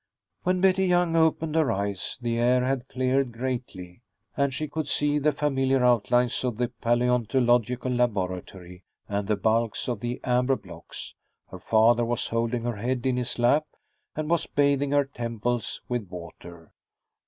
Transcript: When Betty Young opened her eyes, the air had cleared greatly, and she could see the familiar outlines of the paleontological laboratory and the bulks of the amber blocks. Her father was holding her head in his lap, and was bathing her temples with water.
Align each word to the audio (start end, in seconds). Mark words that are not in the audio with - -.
When 0.41 0.61
Betty 0.61 0.87
Young 0.87 1.15
opened 1.15 1.53
her 1.53 1.71
eyes, 1.71 2.17
the 2.19 2.39
air 2.39 2.65
had 2.65 2.87
cleared 2.87 3.31
greatly, 3.31 4.01
and 4.35 4.51
she 4.51 4.67
could 4.67 4.87
see 4.87 5.19
the 5.19 5.31
familiar 5.31 5.83
outlines 5.85 6.43
of 6.43 6.57
the 6.57 6.69
paleontological 6.69 7.91
laboratory 7.91 8.83
and 9.07 9.27
the 9.27 9.35
bulks 9.35 9.87
of 9.87 9.99
the 9.99 10.19
amber 10.23 10.55
blocks. 10.55 11.13
Her 11.51 11.59
father 11.59 12.03
was 12.03 12.29
holding 12.29 12.63
her 12.63 12.77
head 12.77 13.05
in 13.05 13.17
his 13.17 13.37
lap, 13.37 13.67
and 14.15 14.27
was 14.27 14.47
bathing 14.47 14.89
her 14.89 15.05
temples 15.05 15.83
with 15.87 16.09
water. 16.09 16.71